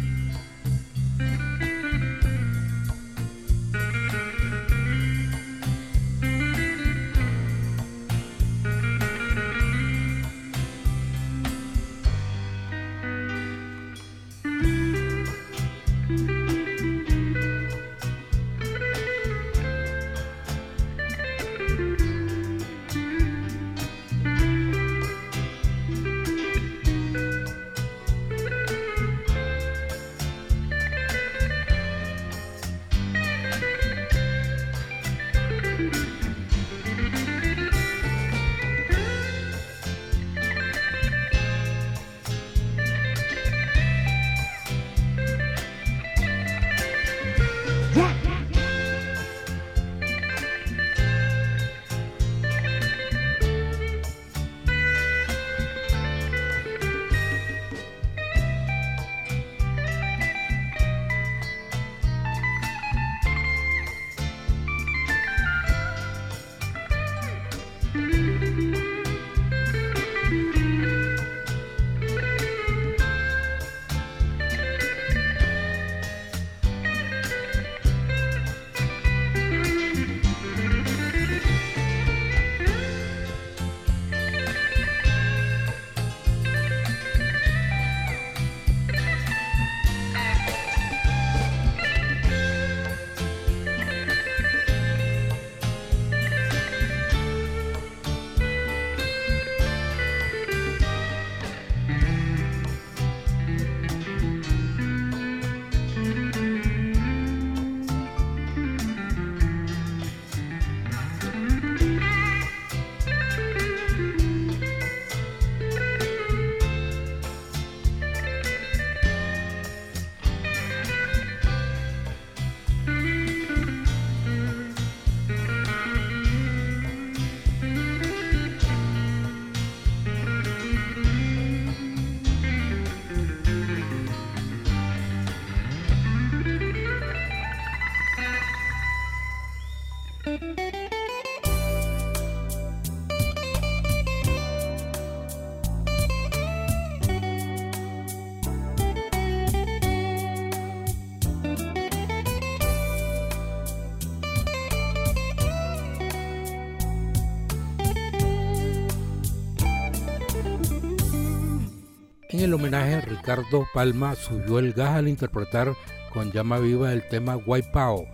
Homenaje, 162.57 163.01
Ricardo 163.01 163.67
Palma 163.71 164.15
subió 164.15 164.57
el 164.57 164.73
gas 164.73 164.95
al 164.95 165.07
interpretar 165.07 165.75
con 166.11 166.31
llama 166.31 166.57
viva 166.57 166.91
el 166.91 167.07
tema 167.07 167.37
Wipeout, 167.37 168.07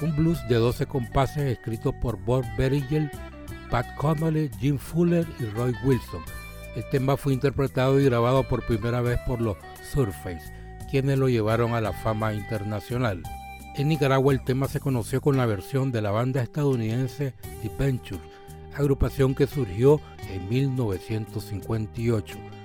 un 0.00 0.14
blues 0.14 0.38
de 0.48 0.54
12 0.54 0.86
compases 0.86 1.58
escrito 1.58 1.92
por 2.00 2.16
Bob 2.16 2.44
Berigel, 2.56 3.10
Pat 3.68 3.84
Connolly, 3.96 4.48
Jim 4.60 4.78
Fuller 4.78 5.26
y 5.40 5.44
Roy 5.46 5.74
Wilson. 5.84 6.22
El 6.76 6.88
tema 6.90 7.16
fue 7.16 7.32
interpretado 7.32 7.98
y 7.98 8.04
grabado 8.04 8.44
por 8.44 8.64
primera 8.64 9.00
vez 9.00 9.18
por 9.26 9.40
los 9.40 9.56
Surface, 9.92 10.52
quienes 10.88 11.18
lo 11.18 11.28
llevaron 11.28 11.74
a 11.74 11.80
la 11.80 11.92
fama 11.92 12.32
internacional. 12.32 13.24
En 13.74 13.88
Nicaragua 13.88 14.32
el 14.32 14.44
tema 14.44 14.68
se 14.68 14.78
conoció 14.78 15.20
con 15.20 15.36
la 15.36 15.46
versión 15.46 15.90
de 15.90 16.00
la 16.00 16.12
banda 16.12 16.42
estadounidense 16.42 17.34
The 17.62 17.72
Ventures, 17.76 18.22
agrupación 18.76 19.34
que 19.34 19.48
surgió 19.48 20.00
en 20.32 20.48
1958. 20.48 22.59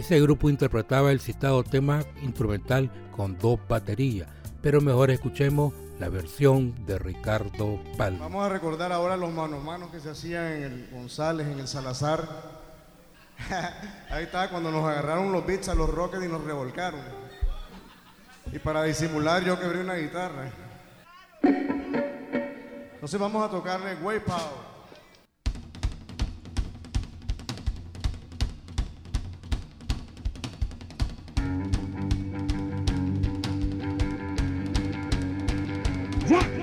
Ese 0.00 0.18
grupo 0.18 0.48
interpretaba 0.48 1.12
el 1.12 1.20
citado 1.20 1.62
tema 1.62 2.00
instrumental 2.22 2.90
con 3.14 3.38
dos 3.38 3.60
baterías, 3.68 4.30
pero 4.62 4.80
mejor 4.80 5.10
escuchemos 5.10 5.74
la 5.98 6.08
versión 6.08 6.86
de 6.86 6.98
Ricardo 6.98 7.78
Palma. 7.98 8.20
Vamos 8.20 8.46
a 8.46 8.48
recordar 8.48 8.92
ahora 8.92 9.18
los 9.18 9.30
manos 9.30 9.62
manos 9.62 9.90
que 9.90 10.00
se 10.00 10.08
hacían 10.08 10.46
en 10.46 10.62
el 10.62 10.88
González, 10.90 11.48
en 11.48 11.60
el 11.60 11.68
Salazar. 11.68 12.26
Ahí 14.10 14.24
está 14.24 14.48
cuando 14.48 14.70
nos 14.70 14.86
agarraron 14.88 15.32
los 15.32 15.44
beats 15.44 15.68
a 15.68 15.74
los 15.74 15.90
Rockets 15.90 16.24
y 16.24 16.28
nos 16.28 16.44
revolcaron. 16.44 17.02
Y 18.50 18.58
para 18.58 18.84
disimular 18.84 19.44
yo 19.44 19.60
quebré 19.60 19.82
una 19.82 19.96
guitarra. 19.96 20.50
Entonces 21.42 23.20
vamos 23.20 23.46
a 23.46 23.50
tocarle 23.50 23.96
Way 23.96 24.20
Power. 24.20 24.69
Yeah. 36.30 36.59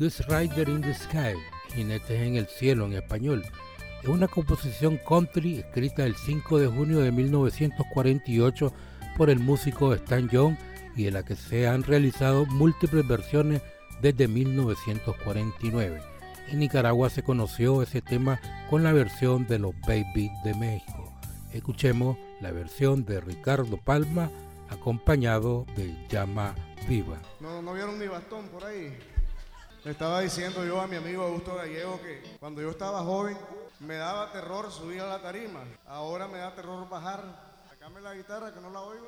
Goose 0.00 0.22
Rider 0.30 0.66
in 0.70 0.80
the 0.80 0.94
Sky, 0.94 1.34
Jinetes 1.74 2.22
en 2.22 2.36
el 2.36 2.46
Cielo 2.46 2.86
en 2.86 2.94
español. 2.94 3.44
Es 4.02 4.08
una 4.08 4.28
composición 4.28 4.98
country 5.06 5.58
escrita 5.58 6.06
el 6.06 6.16
5 6.16 6.58
de 6.58 6.68
junio 6.68 7.00
de 7.00 7.12
1948 7.12 8.72
por 9.18 9.28
el 9.28 9.40
músico 9.40 9.92
Stan 9.92 10.26
Young 10.30 10.56
y 10.96 11.04
de 11.04 11.10
la 11.10 11.22
que 11.22 11.36
se 11.36 11.68
han 11.68 11.82
realizado 11.82 12.46
múltiples 12.46 13.06
versiones 13.06 13.60
desde 14.00 14.26
1949. 14.26 16.00
En 16.48 16.58
Nicaragua 16.60 17.10
se 17.10 17.22
conoció 17.22 17.82
ese 17.82 18.00
tema 18.00 18.40
con 18.70 18.82
la 18.82 18.94
versión 18.94 19.46
de 19.46 19.58
los 19.58 19.78
Baby 19.86 20.30
de 20.44 20.54
México. 20.54 21.12
Escuchemos 21.52 22.16
la 22.40 22.52
versión 22.52 23.04
de 23.04 23.20
Ricardo 23.20 23.76
Palma 23.76 24.30
acompañado 24.70 25.66
de 25.76 25.94
Llama 26.08 26.54
Viva. 26.88 27.18
No, 27.40 27.60
no 27.60 27.74
vieron 27.74 27.98
mi 27.98 28.06
bastón 28.06 28.48
por 28.48 28.64
ahí. 28.64 28.96
Le 29.82 29.92
estaba 29.92 30.20
diciendo 30.20 30.62
yo 30.64 30.78
a 30.78 30.86
mi 30.86 30.96
amigo 30.96 31.22
Augusto 31.22 31.54
Gallego 31.56 31.98
que 32.02 32.36
cuando 32.38 32.60
yo 32.60 32.70
estaba 32.70 33.02
joven 33.02 33.36
me 33.78 33.96
daba 33.96 34.30
terror 34.30 34.70
subir 34.70 35.00
a 35.00 35.06
la 35.06 35.22
tarima. 35.22 35.60
Ahora 35.86 36.28
me 36.28 36.36
da 36.36 36.54
terror 36.54 36.86
bajar. 36.90 37.22
Sacame 37.70 38.02
la 38.02 38.14
guitarra 38.14 38.52
que 38.52 38.60
no 38.60 38.70
la 38.70 38.82
oigo. 38.82 39.06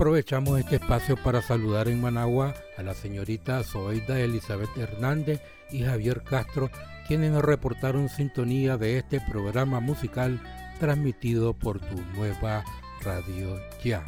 Aprovechamos 0.00 0.58
este 0.58 0.76
espacio 0.76 1.14
para 1.18 1.42
saludar 1.42 1.86
en 1.86 2.00
Managua 2.00 2.54
a 2.78 2.82
la 2.82 2.94
señorita 2.94 3.62
Zoeida 3.62 4.18
Elizabeth 4.18 4.74
Hernández 4.78 5.42
y 5.70 5.82
Javier 5.82 6.22
Castro, 6.22 6.70
quienes 7.06 7.32
nos 7.32 7.44
reportaron 7.44 8.08
sintonía 8.08 8.78
de 8.78 8.96
este 8.96 9.20
programa 9.20 9.78
musical 9.80 10.40
transmitido 10.78 11.52
por 11.52 11.80
tu 11.80 12.00
nueva 12.16 12.64
radio 13.02 13.60
ya. 13.84 14.06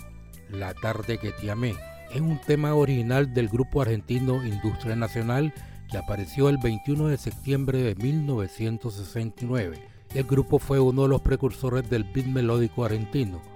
La 0.48 0.72
tarde 0.72 1.18
que 1.18 1.30
te 1.32 1.50
amé 1.50 1.74
es 2.10 2.22
un 2.22 2.40
tema 2.40 2.72
original 2.74 3.34
del 3.34 3.50
grupo 3.50 3.82
argentino 3.82 4.46
Industria 4.46 4.96
Nacional 4.96 5.52
que 5.90 5.98
apareció 5.98 6.48
el 6.48 6.56
21 6.56 7.08
de 7.08 7.18
septiembre 7.18 7.82
de 7.82 7.94
1969. 7.96 9.78
El 10.14 10.24
grupo 10.24 10.58
fue 10.58 10.80
uno 10.80 11.02
de 11.02 11.08
los 11.08 11.20
precursores 11.20 11.90
del 11.90 12.04
beat 12.04 12.28
melódico 12.28 12.82
argentino 12.82 13.51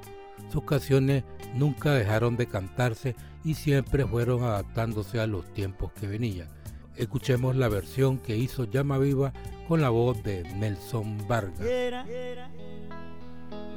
sus 0.49 0.63
canciones 0.65 1.25
nunca 1.55 1.93
dejaron 1.93 2.37
de 2.37 2.47
cantarse 2.47 3.15
y 3.45 3.55
siempre 3.55 4.07
fueron 4.07 4.43
adaptándose 4.45 5.21
a 5.21 5.27
los 5.27 5.45
tiempos 5.53 5.93
que 5.93 6.07
venían. 6.07 6.49
Escuchemos 6.97 7.57
la 7.57 7.69
versión 7.69 8.19
que 8.19 8.37
hizo 8.37 8.65
Llama 8.65 8.99
Viva 8.99 9.33
con 9.69 9.81
la 9.83 9.91
voz 9.91 10.23
de 10.23 10.43
Nelson 10.55 11.27
Vargas. 11.29 11.61
Era, 11.61 12.07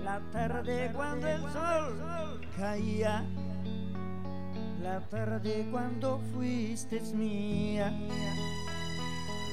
la 0.03 0.19
tarde 0.31 0.91
cuando 0.95 1.27
el 1.27 1.41
sol 1.51 2.41
caía, 2.57 3.25
la 4.81 4.99
tarde 5.01 5.67
cuando 5.69 6.19
fuiste 6.33 7.01
mía, 7.13 7.91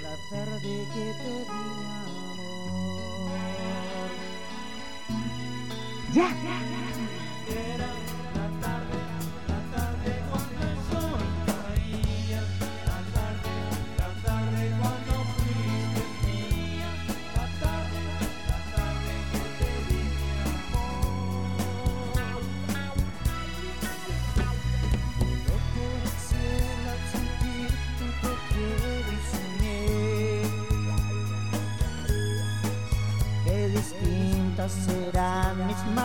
la 0.02 0.16
tarde 0.30 0.86
que 0.94 1.12
te 1.22 1.28
di 1.28 1.44
amor. 1.44 2.36
Ya, 6.14 6.28
ya. 6.42 6.75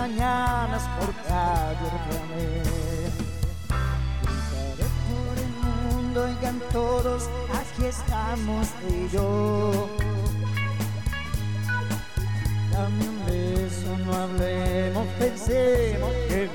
mañanas 0.02 0.84
porque 0.99 1.32
ayer 1.32 1.95
planeé. 2.08 2.64
Buscaré 4.22 4.88
por 5.10 5.36
el 5.45 5.52
mundo, 5.64 6.24
oigan 6.24 6.60
todos, 6.72 7.30
aquí 7.60 7.86
estamos 7.86 8.68
tú 8.80 8.88
y 8.95 9.10
yo. 9.10 9.89
Dame 12.72 13.04
un 13.14 13.20
beso, 13.28 13.89
no 14.06 14.12
hablemos, 14.24 15.06
pensemos 15.20 16.12
que 16.30 16.49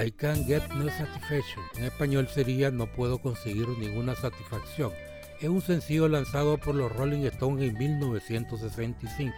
I 0.00 0.10
can't 0.10 0.46
get 0.46 0.62
no 0.74 0.88
satisfaction. 0.88 1.62
En 1.76 1.84
español 1.84 2.26
sería 2.28 2.70
No 2.70 2.86
puedo 2.86 3.18
conseguir 3.18 3.68
ninguna 3.68 4.14
satisfacción. 4.14 4.92
Es 5.40 5.48
un 5.48 5.60
sencillo 5.60 6.08
lanzado 6.08 6.56
por 6.56 6.74
los 6.74 6.90
Rolling 6.90 7.26
Stones 7.26 7.68
en 7.68 7.76
1965. 7.76 9.34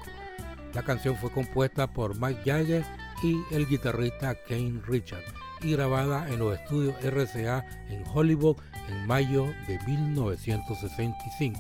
La 0.73 0.83
canción 0.83 1.17
fue 1.17 1.33
compuesta 1.33 1.93
por 1.93 2.21
Mike 2.21 2.43
Jagger 2.45 2.85
y 3.25 3.43
el 3.51 3.67
guitarrista 3.67 4.37
Kane 4.37 4.81
Richards 4.87 5.35
y 5.63 5.73
grabada 5.73 6.29
en 6.29 6.39
los 6.39 6.57
estudios 6.57 6.95
RCA 7.03 7.67
en 7.89 8.05
Hollywood 8.15 8.57
en 8.89 9.07
mayo 9.07 9.47
de 9.67 9.81
1965. 9.85 11.59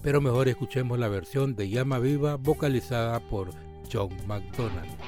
Pero 0.00 0.20
mejor 0.20 0.48
escuchemos 0.48 0.96
la 0.98 1.08
versión 1.08 1.56
de 1.56 1.68
Llama 1.70 1.98
Viva 1.98 2.36
vocalizada 2.36 3.18
por 3.18 3.50
John 3.92 4.10
McDonald. 4.28 5.07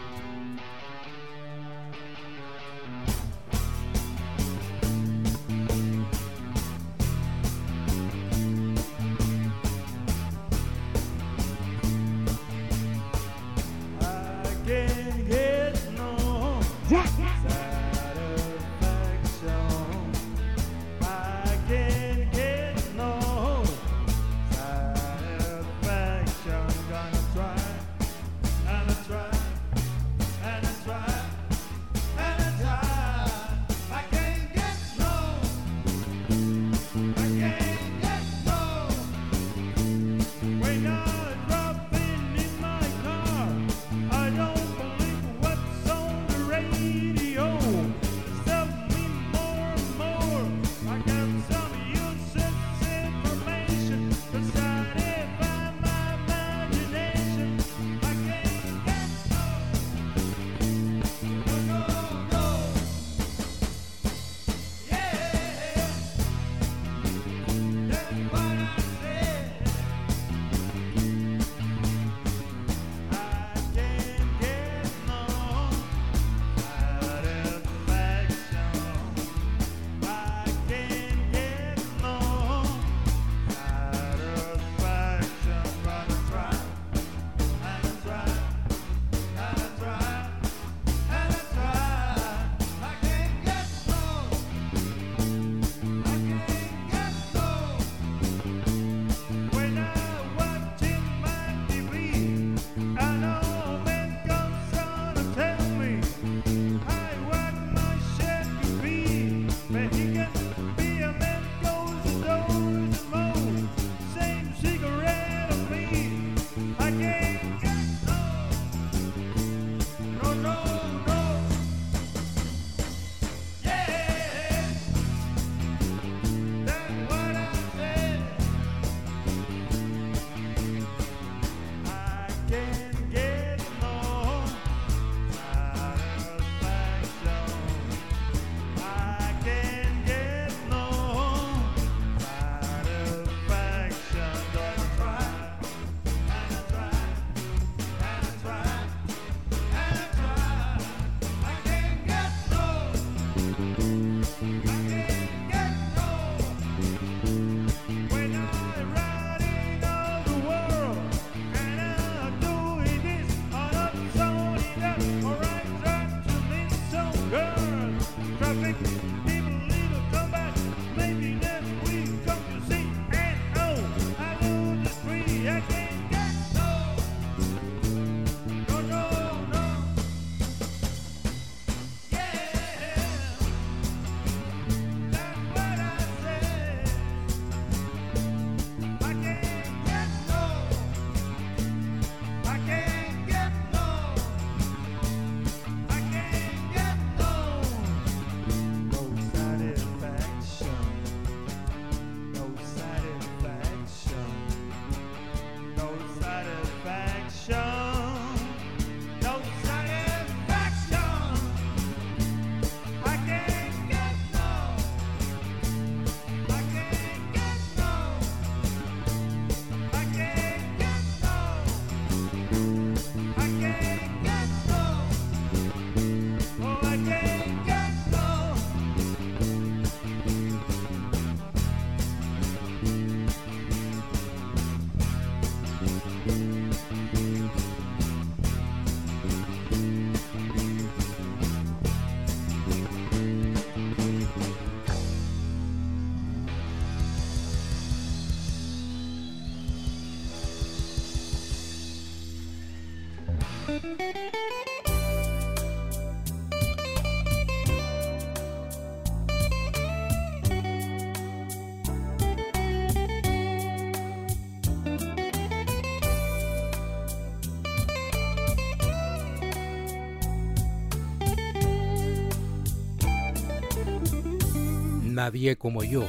Nadie 275.21 275.55
como 275.57 275.85
yo. 275.85 276.09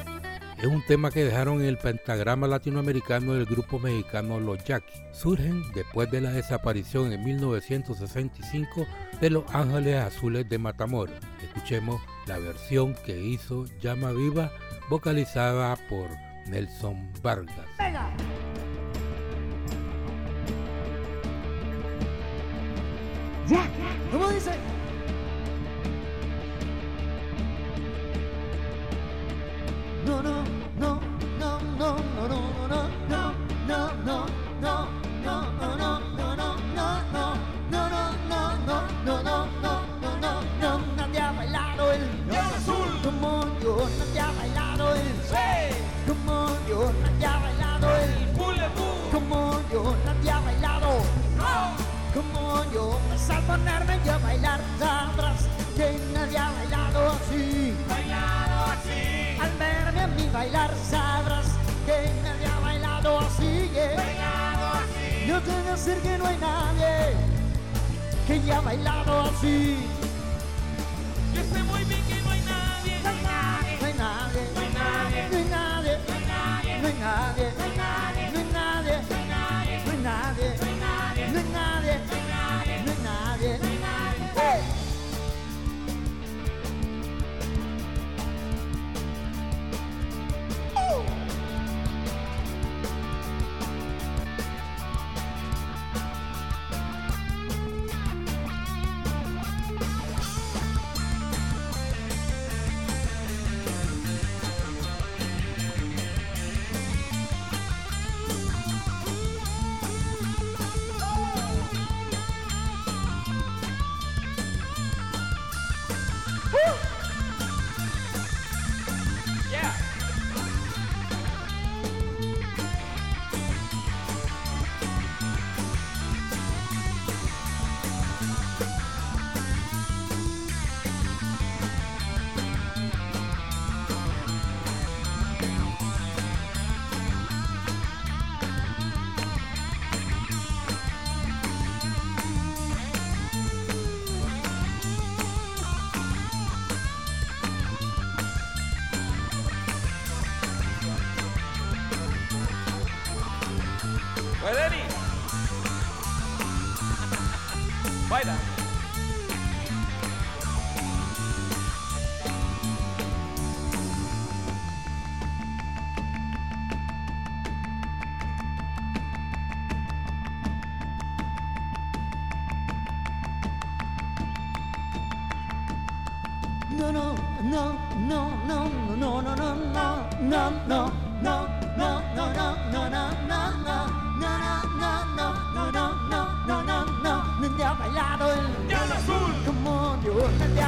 Es 0.57 0.67
un 0.67 0.85
tema 0.85 1.11
que 1.11 1.25
dejaron 1.25 1.59
en 1.59 1.65
el 1.65 1.77
pentagrama 1.77 2.47
latinoamericano 2.47 3.33
del 3.33 3.45
grupo 3.45 3.77
mexicano 3.77 4.39
Los 4.39 4.63
Yaquis. 4.63 5.01
Surgen 5.11 5.63
después 5.73 6.09
de 6.11 6.21
la 6.21 6.31
desaparición 6.31 7.11
en 7.11 7.21
1965 7.21 8.87
de 9.19 9.29
Los 9.29 9.43
Ángeles 9.53 9.97
Azules 9.97 10.47
de 10.47 10.57
Matamoros. 10.59 11.17
Escuchemos 11.43 12.01
la 12.25 12.37
versión 12.37 12.95
que 13.05 13.19
hizo 13.21 13.65
Llama 13.81 14.13
Viva 14.13 14.49
vocalizada 14.89 15.75
por 15.89 16.07
Nelson 16.47 17.11
Vargas. 17.21 17.67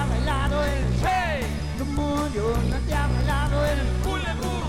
bailado 0.05 0.63
el 0.63 0.85
hey. 1.01 1.45
Como 1.79 2.27
yo 2.33 2.53
nadie 2.69 2.93
ha 2.93 3.07
bailado 3.07 3.65
el 3.65 3.79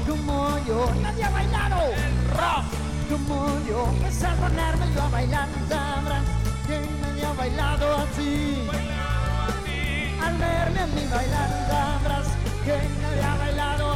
Como 0.09 0.59
yo 0.67 0.93
nadie 1.03 1.25
ha 1.25 1.31
bailado 1.31 1.77
el 1.93 2.31
rock. 2.31 2.85
Como 3.11 3.47
yo 3.69 3.87
pues 4.01 4.23
al 4.25 4.37
ponerme 4.37 4.87
yo 4.95 5.03
a 5.03 5.09
bailar 5.09 5.49
sabrás 5.69 6.25
que 6.67 6.81
nadie 7.03 7.27
ha 7.27 7.33
bailado 7.35 7.97
Bailado 8.67 9.45
Al 10.25 10.37
verme 10.39 10.81
a 10.81 10.87
mí 10.87 11.07
bailar 11.13 11.51
sabrás 11.69 12.27
que 12.65 12.77
nadie 13.03 13.23
ha 13.23 13.37
bailado 13.37 13.95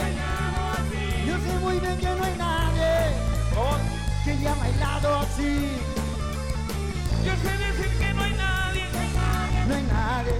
Bailado 0.00 1.26
Yo 1.26 1.34
sé 1.34 1.58
muy 1.60 1.78
bien 1.78 1.96
que 1.98 2.06
no 2.06 2.24
hay 2.24 2.36
nadie 2.36 2.62
que 4.24 4.30
haya 4.30 4.54
bailado 4.54 5.18
así 5.18 5.76
Yo 7.24 7.32
sé 7.42 7.58
decir 7.58 8.01
nadie, 9.80 10.32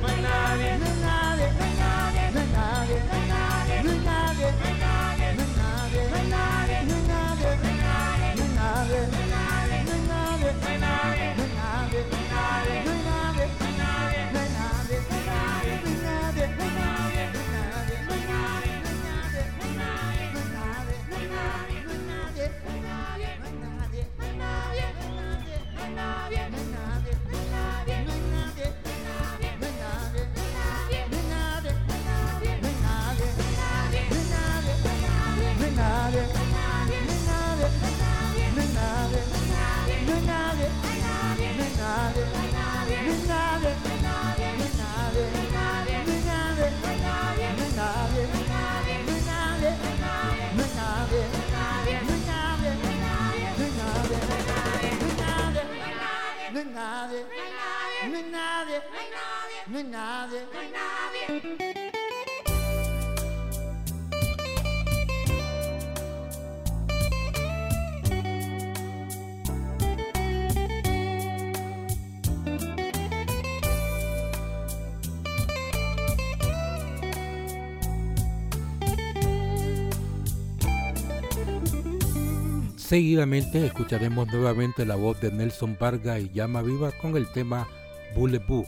Seguidamente 82.92 83.64
escucharemos 83.64 84.30
nuevamente 84.30 84.84
la 84.84 84.96
voz 84.96 85.18
de 85.18 85.32
Nelson 85.32 85.78
Vargas 85.80 86.20
y 86.20 86.28
Llama 86.28 86.60
Viva 86.60 86.92
con 86.92 87.16
el 87.16 87.26
tema 87.32 87.66
Bullet 88.14 88.46
Boo, 88.46 88.66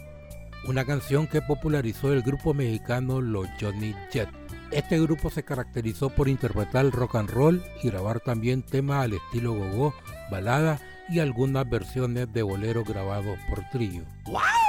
una 0.67 0.87
canción 0.87 1.27
que 1.27 1.43
popularizó 1.43 2.11
el 2.11 2.23
grupo 2.23 2.55
mexicano 2.55 3.21
Los 3.21 3.47
Johnny 3.61 3.95
Jet. 4.11 4.31
Este 4.71 4.99
grupo 4.99 5.29
se 5.29 5.45
caracterizó 5.45 6.09
por 6.09 6.31
interpretar 6.31 6.91
rock 6.91 7.17
and 7.17 7.29
roll 7.29 7.63
y 7.83 7.91
grabar 7.91 8.19
también 8.21 8.63
temas 8.63 9.05
al 9.05 9.13
estilo 9.13 9.53
gogo, 9.53 9.93
balada 10.31 10.81
y 11.11 11.19
algunas 11.19 11.69
versiones 11.69 12.33
de 12.33 12.43
boleros 12.45 12.89
grabados 12.89 13.39
por 13.51 13.61
trío. 13.73 14.05
Love 14.27 14.64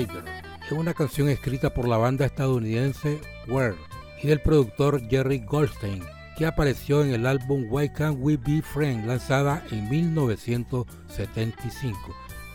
Es 0.00 0.72
una 0.72 0.94
canción 0.94 1.28
escrita 1.28 1.74
por 1.74 1.86
la 1.86 1.98
banda 1.98 2.24
estadounidense 2.24 3.20
Where 3.46 3.76
y 4.22 4.28
del 4.28 4.40
productor 4.40 5.06
Jerry 5.10 5.40
Goldstein, 5.40 6.02
que 6.38 6.46
apareció 6.46 7.04
en 7.04 7.12
el 7.12 7.26
álbum 7.26 7.66
Why 7.68 7.90
Can't 7.90 8.16
We 8.18 8.38
Be 8.38 8.62
Friends 8.62 9.06
lanzada 9.06 9.62
en 9.70 9.90
1975. 9.90 11.98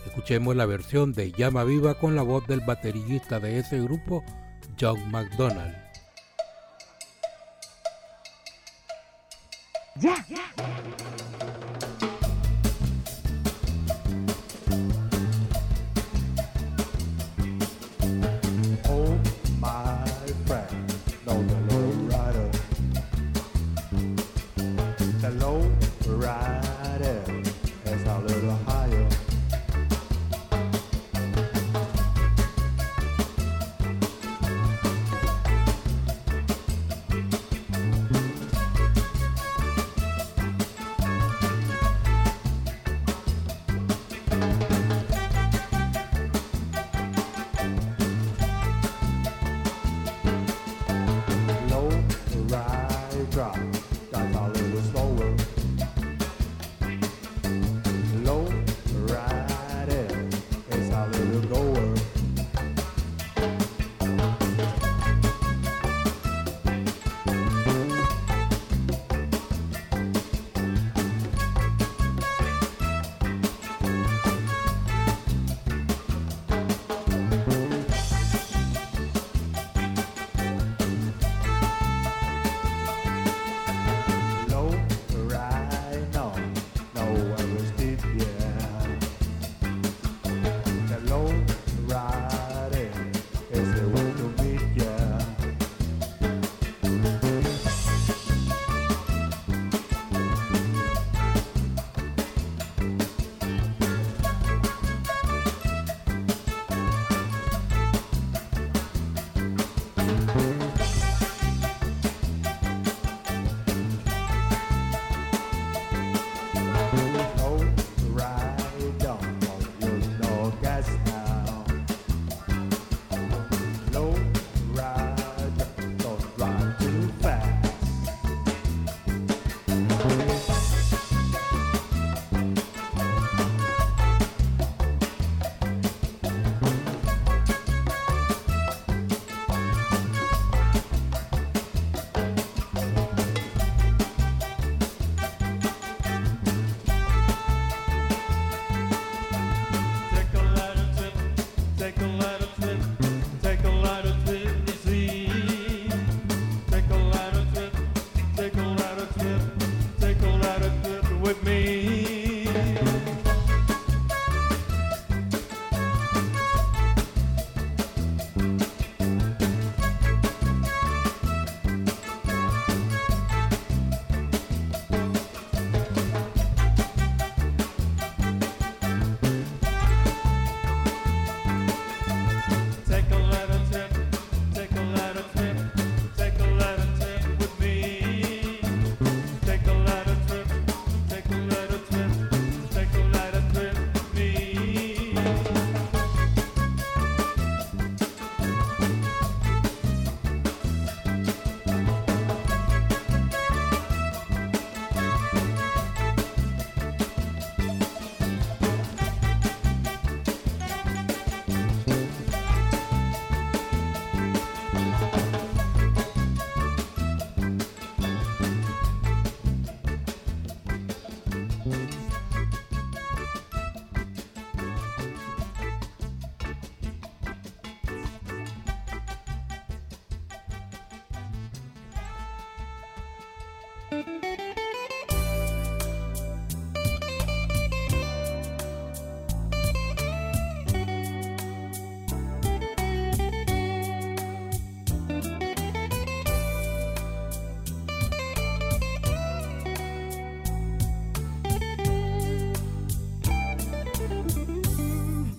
Escuchemos 0.07 0.55
la 0.55 0.65
versión 0.65 1.13
de 1.13 1.31
Llama 1.31 1.63
Viva 1.63 1.99
con 1.99 2.15
la 2.15 2.23
voz 2.23 2.47
del 2.47 2.61
baterista 2.61 3.39
de 3.39 3.59
ese 3.59 3.79
grupo, 3.81 4.23
John 4.79 5.11
McDonald. 5.11 5.86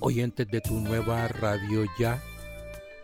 Oyentes 0.08 0.48
de 0.50 0.62
tu 0.62 0.80
nueva 0.80 1.28
radio 1.28 1.84
ya. 1.98 2.22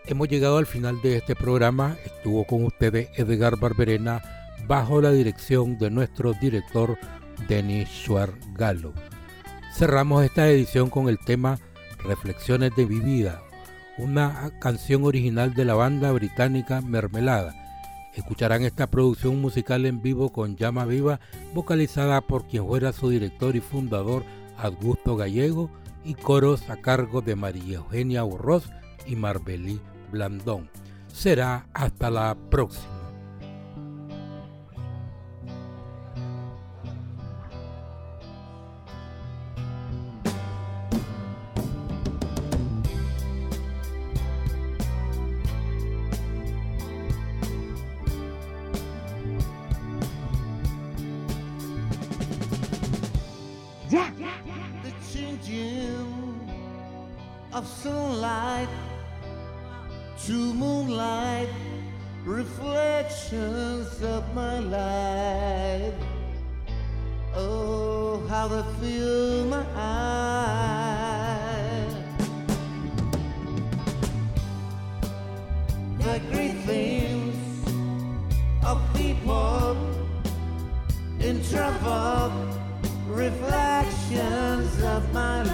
Hemos 0.07 0.27
llegado 0.27 0.57
al 0.57 0.65
final 0.65 1.03
de 1.03 1.19
este 1.19 1.37
programa. 1.37 1.99
Estuvo 2.03 2.47
con 2.47 2.65
ustedes 2.65 3.11
Edgar 3.19 3.59
Barberena 3.59 4.23
bajo 4.67 5.03
la 5.03 5.13
dirección 5.13 5.77
de 5.79 5.91
nuestro 5.91 6.33
director 6.33 6.97
Denis 7.47 7.89
Galo. 8.55 8.95
Cerramos 9.75 10.25
esta 10.25 10.49
edición 10.49 10.89
con 10.89 11.11
el 11.11 11.19
tema 11.19 11.59
Reflexiones 12.03 12.75
de 12.75 12.87
mi 12.87 13.01
vida, 13.01 13.43
una 13.99 14.51
canción 14.59 15.05
original 15.05 15.53
de 15.53 15.67
la 15.67 15.75
banda 15.75 16.11
británica 16.11 16.81
Mermelada. 16.81 17.55
Escucharán 18.15 18.63
esta 18.63 18.87
producción 18.87 19.43
musical 19.43 19.85
en 19.85 20.01
vivo 20.01 20.33
con 20.33 20.57
Llama 20.57 20.87
Viva, 20.87 21.21
vocalizada 21.53 22.23
por 22.23 22.47
quien 22.47 22.67
fuera 22.67 22.95
su 22.95 23.11
director 23.11 23.57
y 23.57 23.61
fundador, 23.61 24.25
Augusto 24.57 25.17
Gallego, 25.17 25.71
y 26.05 26.15
coros 26.15 26.69
a 26.71 26.77
cargo 26.77 27.21
de 27.21 27.37
María 27.37 27.77
Eugenia 27.79 28.23
Burros 28.23 28.71
y 29.07 29.17
Marbelí 29.17 29.81
Blandón. 30.11 30.71
Será 31.09 31.67
hasta 31.73 32.11
la 32.11 32.37
próxima. 32.51 32.94
Of 64.05 64.35
my 64.35 64.59
life. 64.59 65.95
Oh, 67.35 68.27
how 68.29 68.49
they 68.49 68.63
fill 68.81 69.47
my 69.47 69.65
eyes. 69.75 70.75
The 75.99 76.21
great 76.31 76.57
things 76.65 77.37
of 78.65 78.81
people 78.95 79.77
in 81.21 81.43
trouble, 81.45 82.33
reflections 83.09 84.83
of 84.83 85.13
my 85.13 85.43
life. 85.43 85.54